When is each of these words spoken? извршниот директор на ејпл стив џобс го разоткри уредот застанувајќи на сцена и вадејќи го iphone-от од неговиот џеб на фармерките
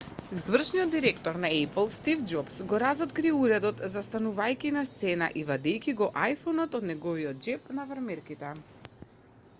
извршниот 0.35 0.93
директор 0.93 1.33
на 1.43 1.51
ејпл 1.57 1.89
стив 1.95 2.23
џобс 2.31 2.57
го 2.71 2.79
разоткри 2.85 3.33
уредот 3.41 3.85
застанувајќи 3.97 4.73
на 4.79 4.85
сцена 4.93 5.31
и 5.43 5.47
вадејќи 5.53 5.97
го 6.03 6.11
iphone-от 6.25 6.81
од 6.83 6.91
неговиот 6.93 7.47
џеб 7.49 7.73
на 7.81 7.89
фармерките 7.93 8.55